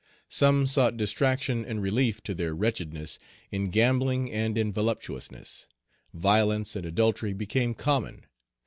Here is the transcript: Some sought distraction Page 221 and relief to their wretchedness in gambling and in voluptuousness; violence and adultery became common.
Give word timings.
Some 0.29 0.65
sought 0.65 0.97
distraction 0.97 1.57
Page 1.59 1.67
221 1.73 1.77
and 1.77 1.83
relief 1.83 2.23
to 2.23 2.33
their 2.33 2.55
wretchedness 2.55 3.19
in 3.51 3.69
gambling 3.69 4.31
and 4.31 4.57
in 4.57 4.73
voluptuousness; 4.73 5.67
violence 6.11 6.75
and 6.75 6.87
adultery 6.87 7.33
became 7.33 7.75
common. 7.75 8.25